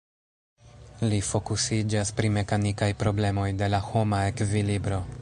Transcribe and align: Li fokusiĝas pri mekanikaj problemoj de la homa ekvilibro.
Li 1.11 1.19
fokusiĝas 1.27 2.13
pri 2.21 2.33
mekanikaj 2.39 2.91
problemoj 3.05 3.47
de 3.63 3.71
la 3.75 3.85
homa 3.93 4.27
ekvilibro. 4.35 5.03